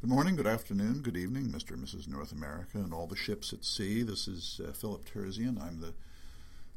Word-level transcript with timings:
Good 0.00 0.08
morning, 0.08 0.34
good 0.34 0.46
afternoon, 0.46 1.02
good 1.02 1.18
evening, 1.18 1.48
Mr. 1.48 1.72
and 1.72 1.84
Mrs. 1.84 2.08
North 2.08 2.32
America, 2.32 2.78
and 2.78 2.94
all 2.94 3.06
the 3.06 3.14
ships 3.14 3.52
at 3.52 3.66
sea. 3.66 4.02
This 4.02 4.26
is 4.26 4.58
uh, 4.66 4.72
Philip 4.72 5.04
Terzian. 5.04 5.60
I'm 5.60 5.82
the 5.82 5.92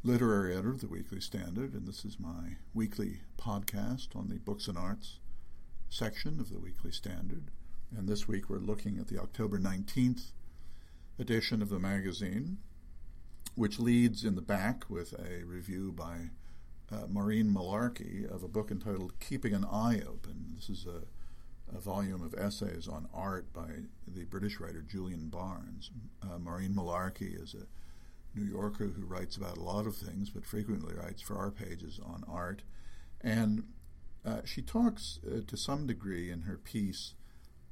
literary 0.03 0.51
editor 0.51 0.71
of 0.71 0.81
the 0.81 0.89
Weekly 0.89 1.21
Standard, 1.21 1.73
and 1.73 1.87
this 1.87 2.03
is 2.03 2.19
my 2.19 2.57
weekly 2.73 3.21
podcast 3.37 4.13
on 4.13 4.27
the 4.27 4.39
books 4.39 4.67
and 4.67 4.77
arts 4.77 5.19
section 5.89 6.41
of 6.41 6.49
the 6.49 6.59
Weekly 6.59 6.91
Standard. 6.91 7.45
And 7.97 8.09
this 8.09 8.27
week 8.27 8.49
we're 8.49 8.57
looking 8.57 8.99
at 8.99 9.07
the 9.07 9.21
October 9.21 9.57
19th 9.57 10.33
edition 11.17 11.61
of 11.61 11.69
the 11.69 11.79
magazine, 11.79 12.57
which 13.55 13.79
leads 13.79 14.25
in 14.25 14.35
the 14.35 14.41
back 14.41 14.83
with 14.89 15.13
a 15.13 15.45
review 15.45 15.93
by 15.93 16.31
uh, 16.91 17.07
Maureen 17.07 17.53
Mullarkey 17.53 18.29
of 18.29 18.43
a 18.43 18.49
book 18.49 18.69
entitled 18.69 19.17
Keeping 19.21 19.53
an 19.53 19.63
Eye 19.63 20.01
Open. 20.05 20.51
This 20.55 20.69
is 20.69 20.85
a 20.85 21.03
a 21.71 21.79
volume 21.79 22.23
of 22.23 22.33
essays 22.35 22.87
on 22.87 23.07
art 23.13 23.51
by 23.53 23.67
the 24.07 24.25
British 24.25 24.59
writer 24.59 24.81
Julian 24.81 25.29
Barnes. 25.29 25.91
Uh, 26.21 26.37
Maureen 26.37 26.73
Mullarkey 26.75 27.41
is 27.41 27.53
a 27.53 27.65
New 28.37 28.45
Yorker 28.45 28.87
who 28.87 29.05
writes 29.05 29.37
about 29.37 29.57
a 29.57 29.63
lot 29.63 29.85
of 29.85 29.95
things, 29.95 30.29
but 30.29 30.45
frequently 30.45 30.93
writes 30.93 31.21
for 31.21 31.37
our 31.37 31.51
pages 31.51 31.99
on 32.03 32.23
art. 32.27 32.63
And 33.21 33.63
uh, 34.25 34.41
she 34.45 34.61
talks 34.61 35.19
uh, 35.25 35.41
to 35.45 35.57
some 35.57 35.87
degree 35.87 36.29
in 36.29 36.41
her 36.41 36.57
piece, 36.57 37.13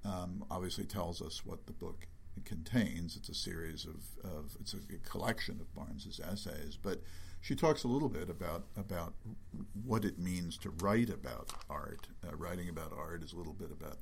um, 0.06 0.46
obviously 0.50 0.86
tells 0.86 1.22
us 1.22 1.46
what 1.46 1.66
the 1.66 1.74
book 1.74 2.08
contains. 2.46 3.16
It's 3.16 3.30
a 3.30 3.34
series 3.34 3.86
of, 3.86 4.30
of 4.30 4.56
it's 4.60 4.74
a, 4.74 5.10
collection 5.10 5.60
of 5.60 5.74
Barnes's 5.76 6.20
essays, 6.20 6.78
but 6.82 7.02
she 7.42 7.56
talks 7.56 7.84
a 7.84 7.88
little 7.88 8.10
bit 8.10 8.30
about 8.30 8.66
about 8.78 9.14
what 9.84 10.06
it 10.06 10.20
means 10.20 10.58
to 10.60 10.70
write 10.70 11.10
about 11.10 11.52
art. 11.70 12.08
Uh, 12.26 12.36
writing 12.36 12.70
about 12.70 12.94
art 12.96 13.24
is 13.24 13.34
a 13.34 13.38
little 13.38 13.54
bit 13.54 13.72
about 13.72 13.98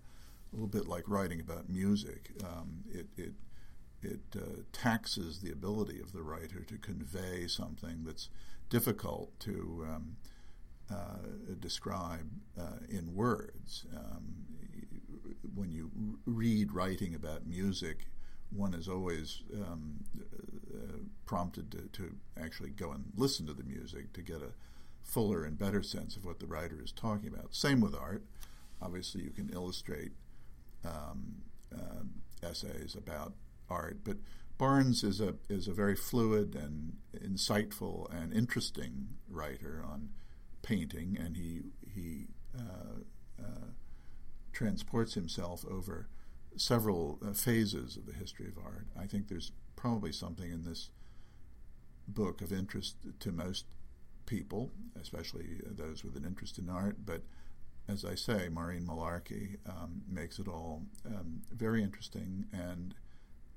a 0.52 0.55
little 0.55 0.67
bit 0.67 0.88
like 0.88 1.05
writing 1.07 1.39
about 1.39 1.70
music. 1.70 2.31
Um, 2.44 2.83
it 2.91 3.07
it 3.17 3.33
it 4.02 4.19
uh, 4.36 4.61
taxes 4.72 5.39
the 5.39 5.52
ability 5.52 6.00
of 6.00 6.11
the 6.11 6.22
writer 6.22 6.61
to 6.61 6.78
convey 6.78 7.47
something 7.47 8.03
that's 8.05 8.30
difficult 8.69 9.39
to 9.39 9.85
um, 9.89 10.17
uh, 10.91 11.56
describe 11.59 12.30
uh, 12.59 12.80
in 12.89 13.16
words. 13.16 13.85
Um, 13.95 14.45
when 15.56 15.72
you 15.72 15.91
read 16.25 16.73
writing 16.73 17.16
about 17.16 17.47
music, 17.47 18.08
one 18.52 18.73
is 18.73 18.88
always 18.88 19.42
um, 19.53 20.03
uh, 20.73 20.97
prompted 21.25 21.72
to, 21.72 21.81
to, 21.94 22.16
actually 22.42 22.69
go 22.69 22.91
and 22.91 23.06
listen 23.16 23.45
to 23.45 23.53
the 23.53 23.64
music 23.64 24.14
to 24.14 24.22
get 24.22 24.38
a 24.38 24.53
fuller 25.03 25.44
and 25.44 25.58
better 25.58 25.83
sense 25.83 26.16
of 26.16 26.25
what 26.25 26.39
the 26.39 26.47
writer 26.47 26.81
is 26.83 26.91
talking 26.91 27.28
about. 27.28 27.53
Same 27.53 27.81
with 27.81 27.94
art. 27.94 28.23
Obviously, 28.81 29.22
you 29.22 29.31
can 29.31 29.50
illustrate 29.53 30.11
um, 30.86 31.36
uh, 31.73 32.47
essays 32.47 32.95
about 32.95 33.33
art, 33.69 34.00
but 34.03 34.17
Barnes 34.58 35.03
is 35.03 35.22
a 35.22 35.36
is 35.47 35.67
a 35.67 35.73
very 35.73 35.95
fluid 35.95 36.56
and 36.56 36.97
insightful 37.16 38.11
and 38.13 38.34
interesting 38.34 39.09
writer 39.30 39.84
on 39.89 40.09
painting, 40.61 41.17
and 41.19 41.38
he 41.38 41.61
he 41.94 42.28
uh, 42.58 43.41
uh 43.41 43.67
transports 44.52 45.13
himself 45.13 45.66
over 45.69 46.09
several 46.59 47.19
uh, 47.25 47.33
phases 47.33 47.97
of 47.97 48.05
the 48.05 48.13
history 48.13 48.47
of 48.47 48.57
art. 48.63 48.88
I 48.99 49.05
think 49.05 49.27
there's 49.27 49.52
probably 49.75 50.11
something 50.11 50.52
in 50.52 50.63
this 50.63 50.89
book 52.07 52.41
of 52.41 52.51
interest 52.51 52.95
to 53.19 53.31
most 53.31 53.66
people, 54.25 54.71
especially 54.99 55.61
those 55.66 56.03
with 56.03 56.16
an 56.16 56.25
interest 56.25 56.57
in 56.57 56.69
art. 56.69 56.97
But 57.05 57.21
as 57.88 58.05
I 58.05 58.16
say, 58.16 58.49
Maureen 58.49 58.85
Mullarkey 58.85 59.57
um, 59.67 60.01
makes 60.07 60.38
it 60.39 60.47
all 60.47 60.83
um, 61.05 61.41
very 61.51 61.83
interesting 61.83 62.45
and 62.53 62.94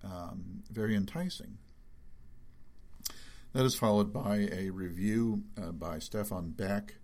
um, 0.05 0.63
very 0.71 0.97
enticing. 0.97 1.59
That 3.53 3.67
is 3.67 3.75
followed 3.75 4.13
by 4.13 4.49
a 4.51 4.71
review 4.71 5.43
uh, 5.61 5.73
by 5.73 5.99
Stefan 5.99 6.51
Beck 6.51 6.95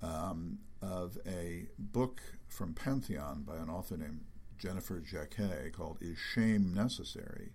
um, 0.00 0.58
of 0.80 1.18
a 1.26 1.66
book 1.78 2.22
from 2.48 2.72
Pantheon 2.72 3.42
by 3.42 3.56
an 3.56 3.68
author 3.68 3.96
named 3.98 4.20
Jennifer 4.58 5.00
Jacquet 5.00 5.72
called 5.72 5.98
Is 6.00 6.18
Shame 6.18 6.74
Necessary? 6.74 7.52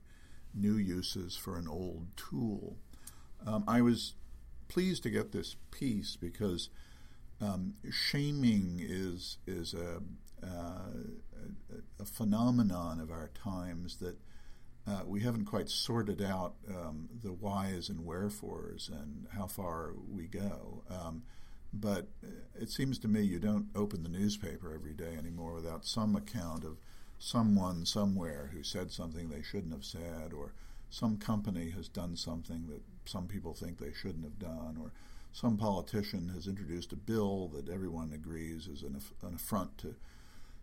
New 0.53 0.75
Uses 0.75 1.35
for 1.35 1.57
an 1.57 1.67
Old 1.67 2.07
Tool. 2.15 2.77
Um, 3.45 3.63
I 3.67 3.81
was 3.81 4.13
pleased 4.67 5.03
to 5.03 5.09
get 5.09 5.31
this 5.31 5.55
piece 5.71 6.15
because 6.15 6.69
um, 7.41 7.73
shaming 7.91 8.79
is 8.81 9.37
is 9.45 9.73
a, 9.73 10.01
uh, 10.45 10.91
a, 11.99 12.05
phenomenon 12.05 12.99
of 12.99 13.11
our 13.11 13.29
times 13.33 13.97
that 13.97 14.17
uh, 14.87 15.01
we 15.05 15.21
haven't 15.21 15.45
quite 15.45 15.69
sorted 15.69 16.21
out 16.21 16.55
um, 16.69 17.09
the 17.23 17.33
whys 17.33 17.89
and 17.89 18.05
wherefores 18.05 18.89
and 18.89 19.27
how 19.35 19.47
far 19.47 19.93
we 20.09 20.27
go. 20.27 20.83
Um, 20.89 21.23
but 21.73 22.07
it 22.59 22.69
seems 22.69 22.99
to 22.99 23.07
me 23.07 23.21
you 23.21 23.39
don't 23.39 23.67
open 23.75 24.03
the 24.03 24.09
newspaper 24.09 24.73
every 24.73 24.93
day 24.93 25.15
anymore 25.17 25.53
without 25.53 25.85
some 25.85 26.15
account 26.15 26.63
of 26.63 26.77
someone 27.23 27.85
somewhere 27.85 28.49
who 28.51 28.61
said 28.61 28.91
something 28.91 29.29
they 29.29 29.41
shouldn't 29.41 29.71
have 29.71 29.85
said, 29.85 30.33
or 30.37 30.51
some 30.89 31.17
company 31.17 31.69
has 31.69 31.87
done 31.87 32.17
something 32.17 32.67
that 32.67 32.81
some 33.05 33.27
people 33.27 33.53
think 33.53 33.77
they 33.77 33.93
shouldn't 33.93 34.25
have 34.25 34.37
done, 34.37 34.77
or 34.77 34.91
some 35.31 35.55
politician 35.55 36.27
has 36.35 36.47
introduced 36.47 36.91
a 36.91 36.97
bill 36.97 37.47
that 37.47 37.69
everyone 37.69 38.11
agrees 38.11 38.67
is 38.67 38.83
an, 38.83 38.99
an 39.21 39.35
affront 39.35 39.77
to 39.77 39.95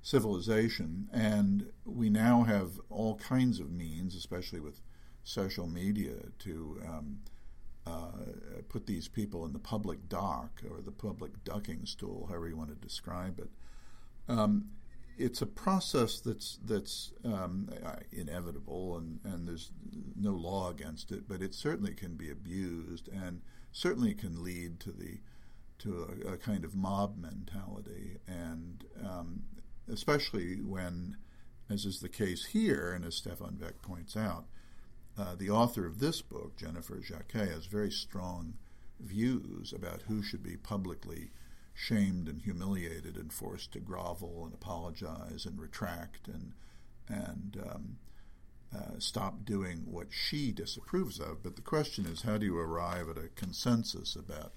civilization. 0.03 1.09
And 1.11 1.71
we 1.87 2.11
now 2.11 2.43
have 2.43 2.79
all 2.91 3.15
kinds 3.17 3.59
of 3.59 3.71
means, 3.73 4.15
especially 4.15 4.61
with 4.61 4.83
social 5.25 5.67
media, 5.67 6.17
to 6.41 6.83
um, 6.87 7.21
uh, 7.87 8.61
put 8.69 8.87
these 8.87 9.09
people 9.09 9.47
in 9.47 9.55
the 9.55 9.59
public 9.59 10.11
dock 10.11 10.61
or 10.71 10.83
the 10.83 10.93
public 10.93 11.43
ducking 11.43 11.87
stool, 11.87 12.27
however 12.29 12.49
you 12.49 12.57
want 12.59 12.69
to 12.69 12.87
describe 12.87 13.39
it. 13.39 13.49
Um, 14.29 14.67
it's 15.19 15.43
a 15.43 15.47
process 15.47 16.21
that's 16.21 16.59
that's 16.65 17.13
um, 17.25 17.69
inevitable, 18.13 18.97
and, 18.99 19.21
and 19.25 19.47
there's 19.47 19.71
no 20.17 20.33
law 20.33 20.71
against 20.71 21.13
it. 21.13 21.29
But 21.29 21.43
it 21.43 21.55
certainly 21.55 21.95
can 21.95 22.15
be 22.15 22.31
abused, 22.31 23.09
and 23.09 23.43
certainly 23.73 24.15
can 24.15 24.43
lead 24.43 24.81
to 24.81 24.93
the 24.93 25.21
to 25.81 26.25
a, 26.27 26.35
a 26.35 26.37
kind 26.37 26.65
of 26.65 26.75
mob 26.75 27.17
mentality, 27.17 28.19
and 28.27 28.85
um, 29.05 29.43
especially 29.91 30.57
when, 30.57 31.17
as 31.71 31.85
is 31.85 32.01
the 32.01 32.09
case 32.09 32.47
here, 32.47 32.93
and 32.93 33.05
as 33.05 33.17
Stefan 33.17 33.57
Beck 33.57 33.81
points 33.83 34.17
out, 34.17 34.45
uh, 35.19 35.35
the 35.35 35.51
author 35.51 35.87
of 35.87 35.99
this 35.99 36.23
book, 36.23 36.57
Jennifer 36.57 36.99
Jacquet, 36.99 37.51
has 37.51 37.67
very 37.67 37.91
strong 37.91 38.55
views 39.01 39.73
about 39.73 40.03
who 40.03 40.23
should 40.23 40.43
be 40.43 40.57
publicly 40.57 41.31
shamed 41.75 42.29
and 42.29 42.43
humiliated 42.43 43.17
and 43.17 43.33
forced 43.33 43.73
to 43.73 43.81
grovel 43.81 44.45
and 44.45 44.55
apologize 44.55 45.47
and 45.47 45.61
retract 45.61 46.29
and 46.29 46.53
and 47.09 47.61
um, 47.69 47.97
uh, 48.75 48.99
stop 48.99 49.45
doing 49.45 49.79
what 49.87 50.09
she 50.11 50.53
disapproves 50.53 51.19
of. 51.19 51.43
But 51.43 51.57
the 51.57 51.63
question 51.63 52.07
is, 52.07 52.23
how 52.23 52.39
do 52.39 52.47
you 52.47 52.57
arrive 52.57 53.09
at 53.09 53.19
a 53.19 53.29
consensus 53.35 54.15
about 54.15 54.53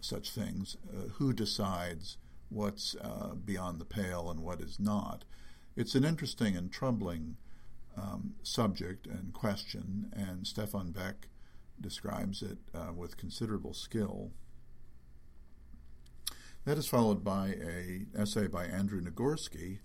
such 0.00 0.30
things? 0.30 0.76
Uh, 0.88 1.08
who 1.14 1.34
decides 1.34 2.16
what's 2.48 2.96
uh, 3.02 3.34
beyond 3.34 3.78
the 3.78 3.84
pale 3.84 4.30
and 4.30 4.40
what 4.40 4.60
is 4.60 4.80
not? 4.80 5.24
It's 5.76 5.94
an 5.94 6.04
interesting 6.04 6.56
and 6.56 6.72
troubling 6.72 7.36
um, 7.96 8.34
subject 8.42 9.06
and 9.06 9.32
question, 9.34 10.12
and 10.14 10.46
Stefan 10.46 10.92
Beck 10.92 11.28
describes 11.78 12.42
it 12.42 12.58
uh, 12.74 12.92
with 12.94 13.18
considerable 13.18 13.74
skill. 13.74 14.30
That 16.66 16.78
is 16.78 16.88
followed 16.88 17.22
by 17.22 17.54
a 17.62 18.06
essay 18.20 18.48
by 18.48 18.64
Andrew 18.64 19.00
Nagorski 19.00 19.78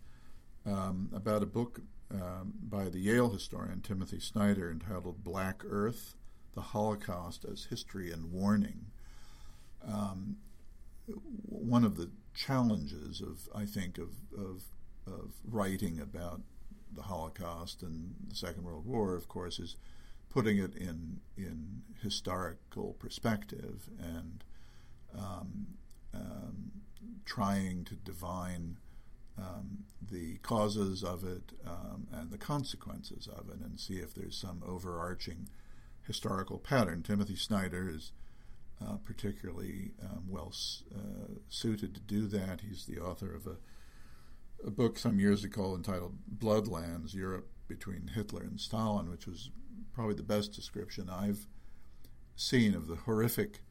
um, 0.66 1.12
about 1.14 1.44
a 1.44 1.46
book 1.46 1.82
um, 2.10 2.54
by 2.60 2.90
the 2.90 2.98
Yale 2.98 3.30
historian 3.30 3.82
Timothy 3.82 4.20
Snyder 4.20 4.72
entitled 4.72 5.24
Black 5.24 5.62
Earth: 5.64 6.16
The 6.56 6.62
Holocaust 6.62 7.46
as 7.46 7.66
History 7.66 8.12
and 8.12 8.32
Warning. 8.32 8.88
Um, 9.88 10.38
one 11.46 11.84
of 11.84 11.98
the 11.98 12.10
challenges 12.34 13.22
of 13.22 13.48
I 13.54 13.66
think 13.66 14.00
of, 14.00 14.10
of 14.36 14.64
of 15.06 15.36
writing 15.48 16.00
about 16.00 16.42
the 16.92 17.04
Holocaust 17.04 17.84
and 17.84 18.16
the 18.28 18.36
Second 18.36 18.64
World 18.64 18.88
War, 18.88 19.14
of 19.14 19.28
course, 19.28 19.60
is 19.60 19.76
putting 20.32 20.58
it 20.58 20.74
in 20.74 21.20
in 21.38 21.84
historical 22.02 22.94
perspective 22.94 23.88
and 24.00 24.44
um, 25.16 25.78
um, 26.14 26.72
trying 27.26 27.86
to 27.86 27.96
divine 27.96 28.78
um, 29.38 29.86
the 30.12 30.38
causes 30.38 31.04
of 31.04 31.24
it 31.24 31.54
um, 31.66 32.08
and 32.12 32.32
the 32.32 32.38
consequences 32.38 33.28
of 33.28 33.50
it, 33.50 33.60
and 33.64 33.80
see 33.80 33.96
if 33.96 34.14
there's 34.14 34.38
some 34.38 34.62
overarching 34.66 35.48
historical 36.06 36.58
pattern. 36.58 37.02
Timothy 37.02 37.36
Snyder 37.36 37.90
is 37.90 38.12
uh, 38.86 38.98
particularly 39.06 39.92
um, 40.04 40.24
well 40.28 40.54
uh, 40.94 41.34
suited 41.50 41.94
to 41.94 42.02
do 42.02 42.28
that. 42.28 42.62
He's 42.62 42.86
the 42.86 43.00
author 43.00 43.34
of 43.34 43.48
a 43.48 43.58
a 44.66 44.72
book 44.72 44.98
some 44.98 45.20
years 45.20 45.44
ago 45.44 45.76
entitled 45.76 46.18
Bloodlands 46.38 47.14
Europe 47.14 47.50
Between 47.68 48.12
Hitler 48.14 48.42
and 48.42 48.60
Stalin, 48.60 49.10
which 49.10 49.28
was 49.28 49.50
probably 49.94 50.16
the 50.16 50.24
best 50.24 50.54
description 50.54 51.10
I've 51.10 51.48
seen 52.36 52.76
of 52.76 52.88
the 52.88 52.96
horrific 52.96 53.62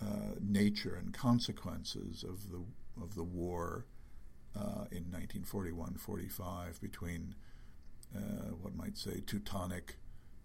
uh, 0.00 0.34
nature 0.40 0.94
and 0.94 1.12
consequences 1.12 2.24
of 2.24 2.50
the 2.50 2.62
of 3.00 3.14
the 3.14 3.22
war 3.22 3.86
uh, 4.56 4.84
in 4.90 5.04
1941-45 5.04 6.80
between 6.80 7.34
uh, 8.16 8.50
what 8.60 8.74
might 8.74 8.98
say 8.98 9.20
Teutonic 9.24 9.96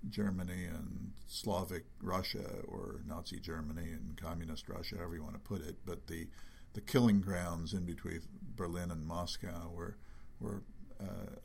Germany 0.10 0.66
and 0.66 1.14
Slavic 1.28 1.86
Russia, 2.02 2.46
or 2.68 3.02
Nazi 3.08 3.40
Germany 3.40 3.90
and 3.92 4.22
Communist 4.22 4.70
Russia, 4.70 4.98
however 4.98 5.16
you 5.16 5.24
want 5.24 5.36
to 5.36 5.40
put 5.40 5.62
it. 5.62 5.78
But 5.86 6.08
the 6.08 6.28
the 6.74 6.82
killing 6.82 7.22
grounds 7.22 7.74
in 7.74 7.86
between 7.86 8.22
Berlin 8.56 8.92
and 8.92 9.06
Moscow 9.06 9.72
were 9.74 9.98
were 10.40 10.64
uh, 11.00 11.38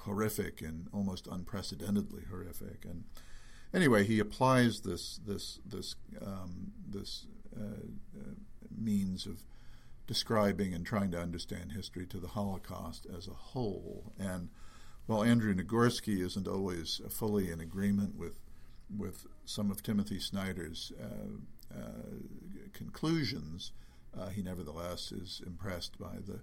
horrific 0.00 0.62
and 0.62 0.88
almost 0.92 1.26
unprecedentedly 1.26 2.22
horrific. 2.30 2.84
And 2.84 3.04
anyway, 3.76 4.04
he 4.04 4.18
applies 4.18 4.80
this 4.80 5.20
this 5.24 5.60
this 5.64 5.94
um, 6.20 6.72
this 6.88 7.26
uh, 7.56 7.86
uh, 8.18 8.34
means 8.76 9.26
of 9.26 9.44
describing 10.06 10.72
and 10.72 10.86
trying 10.86 11.10
to 11.10 11.20
understand 11.20 11.72
history 11.72 12.06
to 12.06 12.18
the 12.18 12.28
Holocaust 12.28 13.06
as 13.16 13.28
a 13.28 13.32
whole. 13.32 14.12
And 14.18 14.48
while 15.06 15.22
Andrew 15.22 15.54
Nagorski 15.54 16.20
isn't 16.24 16.48
always 16.48 17.00
fully 17.10 17.50
in 17.50 17.60
agreement 17.60 18.16
with 18.16 18.40
with 18.96 19.26
some 19.44 19.70
of 19.70 19.82
Timothy 19.82 20.18
Snyder's 20.18 20.92
uh, 21.00 21.76
uh, 21.76 22.16
conclusions, 22.72 23.72
uh, 24.18 24.28
he 24.28 24.42
nevertheless 24.42 25.12
is 25.12 25.42
impressed 25.46 25.98
by 25.98 26.16
the 26.26 26.40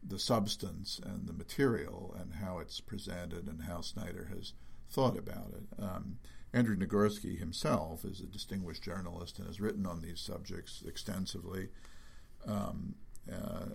the 0.00 0.18
substance 0.18 1.00
and 1.04 1.26
the 1.26 1.32
material 1.32 2.14
and 2.20 2.34
how 2.34 2.60
it's 2.60 2.80
presented 2.80 3.48
and 3.48 3.64
how 3.64 3.80
Snyder 3.80 4.30
has 4.32 4.52
thought 4.88 5.18
about 5.18 5.52
it. 5.54 5.82
Um, 5.82 6.18
Andrew 6.58 6.76
Nagorski 6.76 7.38
himself 7.38 8.04
is 8.04 8.18
a 8.18 8.26
distinguished 8.26 8.82
journalist 8.82 9.38
and 9.38 9.46
has 9.46 9.60
written 9.60 9.86
on 9.86 10.02
these 10.02 10.20
subjects 10.20 10.82
extensively 10.84 11.68
um, 12.48 12.96
uh, 13.32 13.66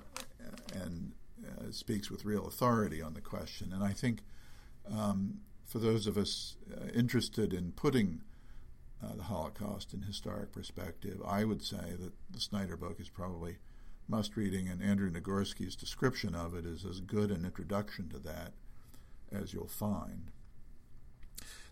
and 0.73 1.13
uh, 1.47 1.71
speaks 1.71 2.11
with 2.11 2.25
real 2.25 2.45
authority 2.45 3.01
on 3.01 3.13
the 3.13 3.21
question. 3.21 3.71
And 3.71 3.81
I 3.81 3.93
think 3.93 4.19
um, 4.93 5.39
for 5.65 5.79
those 5.79 6.07
of 6.07 6.17
us 6.17 6.57
uh, 6.75 6.89
interested 6.93 7.53
in 7.53 7.71
putting 7.71 8.21
uh, 9.01 9.15
the 9.15 9.23
Holocaust 9.23 9.93
in 9.93 10.01
historic 10.01 10.51
perspective, 10.51 11.21
I 11.25 11.45
would 11.45 11.63
say 11.63 11.95
that 11.97 12.11
the 12.29 12.41
Snyder 12.41 12.75
book 12.75 12.99
is 12.99 13.07
probably 13.07 13.59
must 14.09 14.35
reading, 14.35 14.67
and 14.67 14.83
Andrew 14.83 15.09
Nagorski's 15.09 15.77
description 15.77 16.35
of 16.35 16.53
it 16.53 16.65
is 16.65 16.83
as 16.83 16.99
good 16.99 17.31
an 17.31 17.45
introduction 17.45 18.09
to 18.09 18.19
that 18.19 18.51
as 19.31 19.53
you'll 19.53 19.69
find. 19.69 20.31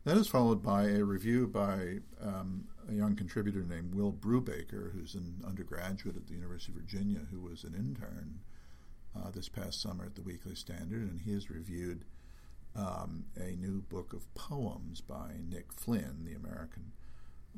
That 0.04 0.18
is 0.18 0.28
followed 0.28 0.64
by 0.64 0.86
a 0.86 1.04
review 1.04 1.46
by 1.46 2.00
um, 2.20 2.68
a 2.90 2.94
young 2.94 3.16
contributor 3.16 3.64
named 3.64 3.94
Will 3.94 4.12
Brubaker, 4.12 4.92
who's 4.94 5.14
an 5.14 5.44
undergraduate 5.46 6.16
at 6.16 6.26
the 6.26 6.34
University 6.34 6.72
of 6.72 6.80
Virginia, 6.80 7.20
who 7.30 7.40
was 7.40 7.64
an 7.64 7.76
intern 7.76 8.40
uh, 9.16 9.30
this 9.30 9.48
past 9.48 9.80
summer 9.80 10.06
at 10.06 10.16
the 10.16 10.24
Weekly 10.24 10.56
Standard, 10.56 11.04
and 11.04 11.22
he 11.22 11.34
has 11.34 11.52
reviewed 11.52 12.04
um, 12.76 13.26
a 13.38 13.52
new 13.58 13.82
book 13.82 14.12
of 14.14 14.34
poems 14.34 15.02
by 15.02 15.34
Nick 15.48 15.72
Flynn, 15.72 16.26
the 16.26 16.34
American 16.34 16.94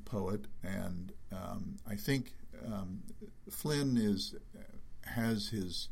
poet. 0.03 0.47
And 0.61 1.13
um, 1.31 1.77
I 1.89 1.95
think 1.95 2.33
um, 2.65 3.03
Flynn 3.49 3.95
is 3.95 4.35
has 5.05 5.49
his 5.49 5.87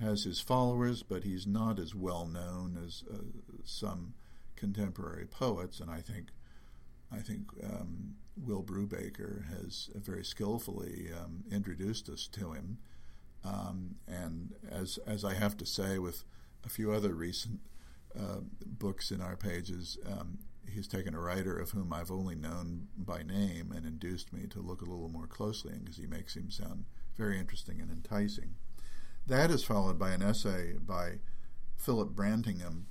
has 0.00 0.24
his 0.24 0.38
followers, 0.38 1.02
but 1.02 1.24
he's 1.24 1.46
not 1.46 1.78
as 1.78 1.94
well 1.94 2.26
known 2.26 2.78
as 2.84 3.04
uh, 3.10 3.16
some 3.64 4.12
contemporary 4.58 5.26
poets, 5.26 5.80
and 5.80 5.90
I 5.90 6.00
think 6.00 6.28
I 7.10 7.20
think 7.20 7.50
um, 7.64 8.16
Will 8.36 8.62
Brubaker 8.62 9.48
has 9.48 9.88
very 9.94 10.24
skillfully 10.24 11.08
um, 11.18 11.44
introduced 11.50 12.08
us 12.10 12.28
to 12.32 12.52
him. 12.52 12.78
Um, 13.44 13.94
and 14.06 14.54
as 14.70 14.98
as 15.06 15.24
I 15.24 15.34
have 15.34 15.56
to 15.58 15.66
say 15.66 15.98
with 15.98 16.24
a 16.64 16.68
few 16.68 16.92
other 16.92 17.14
recent 17.14 17.60
uh, 18.18 18.40
books 18.66 19.10
in 19.10 19.20
our 19.20 19.36
pages, 19.36 19.96
um, 20.04 20.38
he's 20.68 20.88
taken 20.88 21.14
a 21.14 21.20
writer 21.20 21.58
of 21.58 21.70
whom 21.70 21.92
I've 21.92 22.10
only 22.10 22.34
known 22.34 22.88
by 22.96 23.22
name 23.22 23.72
and 23.74 23.86
induced 23.86 24.32
me 24.32 24.46
to 24.48 24.60
look 24.60 24.82
a 24.82 24.90
little 24.90 25.08
more 25.08 25.26
closely 25.26 25.74
because 25.78 25.96
he 25.96 26.06
makes 26.06 26.36
him 26.36 26.50
sound 26.50 26.84
very 27.16 27.38
interesting 27.38 27.80
and 27.80 27.90
enticing. 27.90 28.56
That 29.26 29.50
is 29.50 29.64
followed 29.64 29.98
by 29.98 30.10
an 30.10 30.22
essay 30.22 30.74
by 30.74 31.18
Philip 31.76 32.10
Brantingham 32.10 32.86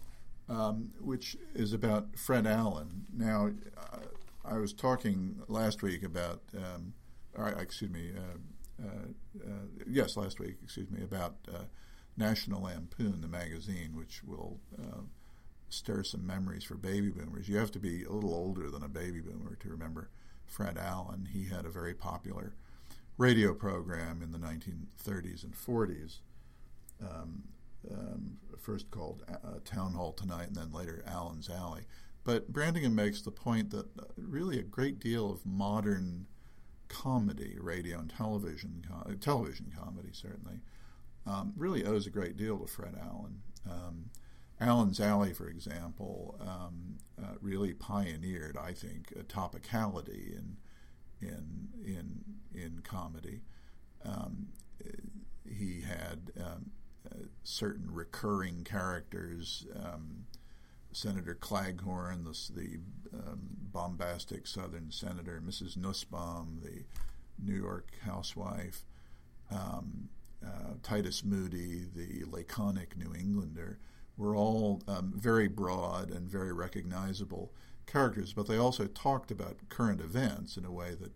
um, 0.50 0.92
which 1.00 1.38
is 1.54 1.74
about 1.74 2.18
Fred 2.18 2.48
Allen. 2.48 3.06
Now, 3.14 3.52
uh, 3.78 3.98
I 4.46 4.58
was 4.58 4.74
talking 4.74 5.42
last 5.48 5.82
week 5.82 6.04
about, 6.04 6.42
um, 6.56 6.94
or, 7.36 7.50
excuse 7.50 7.92
me, 7.92 8.12
uh, 8.16 8.84
uh, 8.86 9.46
uh 9.46 9.84
yes, 9.86 10.16
last 10.16 10.40
week, 10.40 10.56
excuse 10.64 10.90
me, 10.90 11.04
about 11.04 11.36
uh, 11.54 11.64
National 12.16 12.64
Lampoon, 12.64 13.22
the 13.22 13.28
magazine, 13.28 13.96
which 13.96 14.24
will 14.24 14.60
uh, 14.82 15.02
stir 15.70 16.04
some 16.04 16.26
memories 16.26 16.64
for 16.64 16.76
baby 16.76 17.10
boomers. 17.10 17.50
You 17.50 17.58
have 17.58 17.72
to 17.72 17.80
be 17.80 18.04
a 18.04 18.12
little 18.12 18.34
older 18.34 18.70
than 18.70 18.84
a 18.84 18.88
baby 18.88 19.20
boomer 19.20 19.56
to 19.60 19.70
remember 19.70 20.10
Fred 20.46 20.78
Allen. 20.78 21.28
He 21.32 21.46
had 21.46 21.66
a 21.66 21.70
very 21.70 21.94
popular 21.94 22.54
radio 23.18 23.54
program 23.54 24.22
in 24.22 24.32
the 24.32 24.38
1930s 24.38 25.44
and 25.44 25.54
40s. 25.54 26.20
Um, 27.02 27.44
um, 27.92 28.38
first 28.60 28.92
called 28.92 29.24
uh, 29.30 29.60
Town 29.64 29.94
Hall 29.94 30.14
Tonight 30.14 30.48
and 30.48 30.56
then 30.56 30.72
later 30.72 31.04
Allen's 31.08 31.50
Alley. 31.50 31.84
But 32.24 32.52
Brantingham 32.52 32.96
makes 32.96 33.22
the 33.22 33.32
point 33.32 33.70
that 33.72 33.86
uh, 33.98 34.04
really 34.18 34.60
a 34.60 34.64
great 34.64 35.00
deal 35.00 35.32
of 35.32 35.46
modern 35.46 36.28
comedy, 36.90 37.58
radio 37.60 38.00
and 38.00 38.10
television, 38.10 38.86
uh, 38.94 39.14
television 39.20 39.72
comedy 39.78 40.10
certainly, 40.12 40.60
um, 41.26 41.54
really 41.56 41.86
owes 41.86 42.08
a 42.08 42.10
great 42.10 42.38
deal 42.38 42.58
to 42.60 42.68
Fred 42.68 42.96
Allen. 43.02 43.42
Um, 43.70 44.10
Allen's 44.60 45.00
Alley, 45.00 45.34
for 45.34 45.48
example, 45.48 46.38
um, 46.42 46.98
uh, 47.22 47.36
really 47.42 47.74
pioneered, 47.74 48.58
I 48.58 48.74
think, 48.74 49.14
a 49.18 49.24
topicality 49.24 50.36
in 50.36 50.58
in 51.22 51.70
in 51.86 52.24
in 52.54 52.82
comedy. 52.84 53.42
Um, 54.04 54.48
he 55.46 55.82
had 55.82 56.32
um, 56.40 56.72
certain 57.44 57.92
recurring 57.92 58.64
characters. 58.64 59.66
Um, 59.76 60.26
Senator 60.94 61.36
Claghorn, 61.36 62.24
the, 62.24 62.60
the 62.60 62.80
um, 63.14 63.40
bombastic 63.72 64.48
Southern 64.48 64.90
senator, 64.92 65.42
Mrs. 65.46 65.78
Nussbaum, 65.78 66.60
the 66.64 66.86
New 67.40 67.56
York 67.56 67.92
housewife, 68.04 68.84
um, 69.52 70.10
uh, 70.44 70.74
Titus 70.82 71.24
Moody, 71.24 71.86
the 71.96 72.24
laconic 72.30 72.98
New 72.98 73.14
Englander, 73.14 73.78
were 74.18 74.36
all 74.36 74.82
um, 74.88 75.14
very 75.16 75.48
broad 75.48 76.10
and 76.10 76.28
very 76.28 76.52
recognizable 76.52 77.52
characters, 77.86 78.34
but 78.34 78.48
they 78.48 78.58
also 78.58 78.88
talked 78.88 79.32
about 79.32 79.70
current 79.70 80.02
events 80.02 80.58
in 80.58 80.66
a 80.66 80.72
way 80.72 80.96
that 81.00 81.12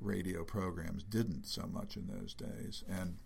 radio 0.00 0.44
programs 0.44 1.02
didn't 1.02 1.44
so 1.44 1.66
much 1.66 1.96
in 1.96 2.06
those 2.06 2.34
days. 2.34 2.84
And 2.88 3.16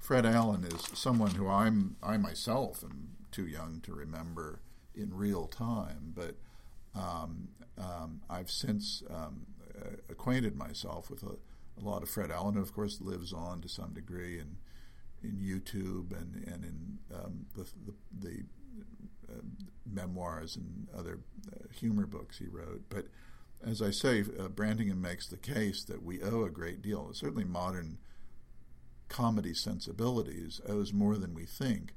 Fred 0.00 0.26
Allen 0.26 0.64
is 0.64 0.98
someone 0.98 1.32
who 1.32 1.48
I'm 1.48 1.96
I 2.02 2.16
myself 2.16 2.82
am 2.82 3.10
too 3.30 3.46
young 3.46 3.80
to 3.82 3.92
remember 3.94 4.60
in 4.94 5.14
real 5.14 5.46
time, 5.46 6.12
but 6.16 6.34
um, 6.96 7.48
um, 7.78 8.20
I've 8.28 8.50
since 8.50 9.04
um, 9.08 9.46
acquainted 10.08 10.56
myself 10.56 11.10
with 11.10 11.22
a, 11.22 11.36
a, 11.78 11.82
lot 11.82 12.02
of 12.02 12.08
Fred 12.08 12.32
Allen, 12.32 12.54
who 12.54 12.60
of 12.60 12.74
course 12.74 13.00
lives 13.00 13.32
on 13.32 13.60
to 13.60 13.68
some 13.68 13.92
degree 13.92 14.40
in 14.40 14.56
in 15.22 15.36
YouTube 15.36 16.10
and 16.18 16.44
and 16.48 16.64
in 16.64 16.98
um, 17.14 17.46
the 17.54 17.64
the, 17.86 17.94
the 18.28 18.42
uh, 19.30 19.42
memoirs 19.86 20.56
and 20.56 20.88
other 20.96 21.20
uh, 21.52 21.68
humor 21.72 22.06
books 22.06 22.38
he 22.38 22.46
wrote, 22.46 22.82
but 22.88 23.06
as 23.62 23.82
I 23.82 23.90
say, 23.90 24.24
uh, 24.38 24.48
Brantingham 24.48 25.02
makes 25.02 25.26
the 25.26 25.36
case 25.36 25.84
that 25.84 26.02
we 26.02 26.22
owe 26.22 26.44
a 26.44 26.50
great 26.50 26.80
deal, 26.80 27.12
certainly 27.12 27.44
modern 27.44 27.98
comedy 29.10 29.52
sensibilities 29.52 30.60
owes 30.66 30.94
more 30.94 31.18
than 31.18 31.34
we 31.34 31.44
think 31.44 31.92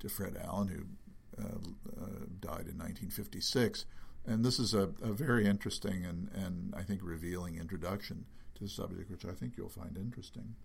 to 0.00 0.08
Fred 0.08 0.36
Allen, 0.42 0.68
who 0.68 1.42
uh, 1.42 1.46
uh, 1.46 2.06
died 2.40 2.66
in 2.66 2.78
1956. 2.78 3.84
And 4.26 4.44
this 4.44 4.58
is 4.58 4.74
a, 4.74 4.88
a, 5.02 5.12
very 5.12 5.46
interesting 5.46 6.04
and, 6.04 6.30
and 6.34 6.74
I 6.76 6.82
think 6.82 7.00
revealing 7.04 7.56
introduction 7.58 8.24
to 8.56 8.64
the 8.64 8.68
subject, 8.68 9.10
which 9.10 9.24
I 9.24 9.32
think 9.32 9.52
you'll 9.56 9.68
find 9.68 9.96
interesting. 9.96 10.56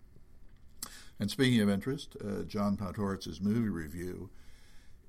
And 1.20 1.30
speaking 1.30 1.62
of 1.62 1.70
interest, 1.70 2.16
uh, 2.26 2.44
John 2.44 2.78
Podhoretz's 2.78 3.40
movie 3.40 3.70
review 3.70 4.32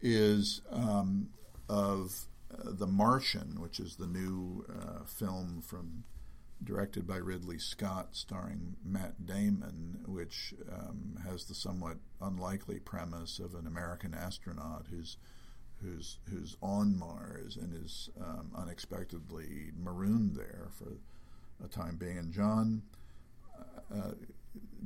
is 0.03 0.61
um, 0.71 1.29
of 1.69 2.27
uh, 2.53 2.73
The 2.73 2.89
Martian, 2.89 3.61
which 3.61 3.81
is 3.81 3.97
the 3.97 4.07
new 4.07 4.67
uh, 4.69 5.05
film 5.07 5.63
from 5.65 6.05
directed 6.65 7.07
by 7.07 7.17
Ridley 7.17 7.59
Scott, 7.59 8.09
starring 8.13 8.77
Matt 8.85 9.27
Damon, 9.27 10.01
which 10.07 10.55
um, 10.71 11.19
has 11.29 11.45
the 11.45 11.55
somewhat 11.55 11.99
unlikely 12.21 12.79
premise 12.79 13.39
of 13.39 13.55
an 13.55 13.67
American 13.67 14.15
astronaut 14.15 14.87
who's 14.91 15.17
who's 15.83 16.19
who's 16.31 16.57
on 16.63 16.97
Mars 16.97 17.57
and 17.57 17.75
is 17.85 18.09
um, 18.21 18.53
unexpectedly 18.57 19.73
marooned 19.77 20.37
there 20.37 20.69
for 20.79 20.99
a 21.65 21.69
time 21.69 21.97
being. 21.97 22.19
And 22.19 22.33
John. 22.33 22.83
Uh, 23.93 24.13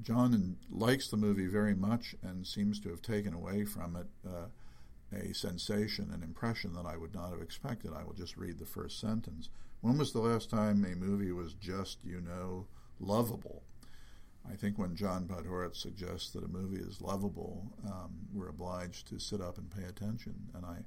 John 0.02 0.56
likes 0.70 1.08
the 1.08 1.16
movie 1.16 1.46
very 1.46 1.74
much 1.74 2.14
and 2.22 2.46
seems 2.46 2.78
to 2.80 2.90
have 2.90 3.02
taken 3.02 3.34
away 3.34 3.64
from 3.64 3.96
it 3.96 4.06
uh, 4.28 4.46
a 5.12 5.32
sensation, 5.32 6.10
an 6.12 6.22
impression 6.22 6.74
that 6.74 6.86
I 6.86 6.96
would 6.96 7.14
not 7.14 7.30
have 7.30 7.42
expected. 7.42 7.92
I 7.92 8.04
will 8.04 8.14
just 8.14 8.36
read 8.36 8.58
the 8.58 8.66
first 8.66 9.00
sentence. 9.00 9.48
When 9.80 9.98
was 9.98 10.12
the 10.12 10.20
last 10.20 10.50
time 10.50 10.84
a 10.84 10.96
movie 10.96 11.32
was 11.32 11.54
just, 11.54 11.98
you 12.04 12.20
know, 12.20 12.66
lovable? 12.98 13.62
I 14.50 14.54
think 14.54 14.78
when 14.78 14.96
John 14.96 15.26
Podhoretz 15.26 15.76
suggests 15.76 16.30
that 16.30 16.44
a 16.44 16.48
movie 16.48 16.80
is 16.80 17.00
lovable, 17.00 17.72
um, 17.86 18.10
we're 18.32 18.48
obliged 18.48 19.08
to 19.08 19.18
sit 19.18 19.40
up 19.40 19.58
and 19.58 19.70
pay 19.70 19.84
attention. 19.84 20.34
And 20.54 20.64
I 20.64 20.78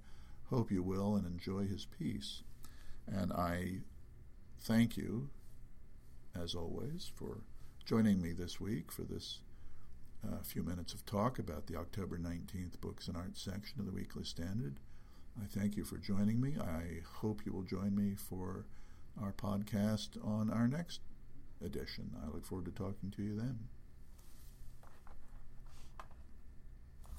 hope 0.49 0.71
you 0.71 0.81
will 0.81 1.15
and 1.15 1.25
enjoy 1.25 1.65
his 1.65 1.85
piece. 1.85 2.43
And 3.07 3.31
I 3.33 3.79
thank 4.59 4.97
you, 4.97 5.29
as 6.35 6.55
always, 6.55 7.11
for 7.15 7.41
joining 7.85 8.21
me 8.21 8.33
this 8.33 8.59
week 8.59 8.91
for 8.91 9.03
this 9.03 9.39
uh, 10.27 10.41
few 10.43 10.63
minutes 10.63 10.93
of 10.93 11.05
talk 11.05 11.39
about 11.39 11.67
the 11.67 11.75
October 11.75 12.17
19th 12.17 12.79
Books 12.81 13.07
and 13.07 13.15
Arts 13.15 13.41
section 13.41 13.79
of 13.79 13.85
the 13.85 13.91
Weekly 13.91 14.23
Standard. 14.23 14.79
I 15.41 15.45
thank 15.45 15.77
you 15.77 15.83
for 15.83 15.97
joining 15.97 16.41
me. 16.41 16.55
I 16.59 17.01
hope 17.21 17.45
you 17.45 17.53
will 17.53 17.63
join 17.63 17.95
me 17.95 18.15
for 18.15 18.65
our 19.21 19.31
podcast 19.31 20.23
on 20.25 20.49
our 20.49 20.67
next 20.67 21.01
edition. 21.63 22.15
I 22.23 22.27
look 22.27 22.45
forward 22.45 22.65
to 22.65 22.71
talking 22.71 23.11
to 23.11 23.23
you 23.23 23.35
then. 23.35 23.59